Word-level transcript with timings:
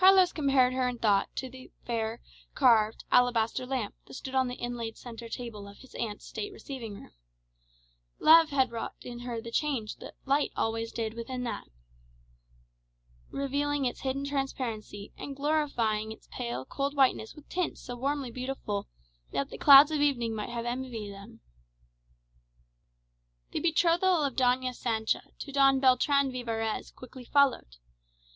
Carlos 0.01 0.31
compared 0.33 0.73
her 0.73 0.87
in 0.87 0.97
thought 0.97 1.29
to 1.35 1.47
the 1.47 1.69
fair, 1.85 2.19
carved 2.55 3.03
alabaster 3.11 3.67
lamp 3.67 3.93
that 4.07 4.15
stood 4.15 4.33
on 4.33 4.47
the 4.47 4.55
inlaid 4.57 4.97
centre 4.97 5.29
table 5.29 5.67
of 5.67 5.77
his 5.77 5.93
aunt's 5.93 6.25
state 6.25 6.51
receiving 6.51 6.95
room. 6.95 7.11
Love 8.17 8.49
had 8.49 8.71
wrought 8.71 8.95
in 9.03 9.19
her 9.19 9.39
the 9.39 9.51
change 9.51 9.95
which 9.99 10.09
light 10.25 10.49
within 10.55 10.63
always 10.63 10.91
did 10.91 11.13
in 11.13 11.43
that, 11.43 11.67
revealing 13.29 13.85
its 13.85 13.99
hidden 14.01 14.25
transparency, 14.25 15.13
and 15.19 15.35
glorifying 15.35 16.11
its 16.11 16.27
pale, 16.31 16.65
cold 16.65 16.95
whiteness 16.95 17.35
with 17.35 17.47
tints 17.47 17.79
so 17.81 17.95
warmly 17.95 18.31
beautiful, 18.31 18.87
that 19.31 19.51
the 19.51 19.57
clouds 19.59 19.91
of 19.91 20.01
evening 20.01 20.33
might 20.33 20.49
have 20.49 20.65
envied 20.65 21.11
them. 21.13 21.41
The 23.51 23.59
betrothal 23.59 24.23
of 24.23 24.33
Doña 24.33 24.73
Sancha 24.73 25.21
to 25.37 25.51
Don 25.51 25.79
Beltran 25.79 26.31
Vivarez 26.31 26.89
quickly 26.89 27.23
followed. 27.25 27.77